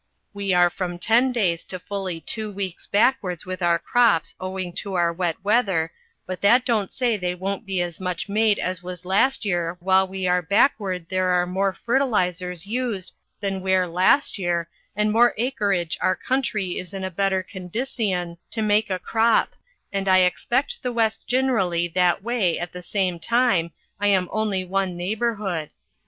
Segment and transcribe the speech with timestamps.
[0.33, 4.95] we are from ten days to fully two weeks backwards with our crops owing to
[4.95, 5.91] our wet weather
[6.25, 10.07] but that donte say they won't be as much made as was last year while
[10.07, 13.11] we are backward there are more fertilizers yoused
[13.41, 18.63] than ware last year and more Acreage our country is in a better condision to
[18.63, 19.49] make a crop
[19.93, 24.63] and I expect the west ginerally that way at the same time I am only
[24.65, 25.69] one neighbourhood.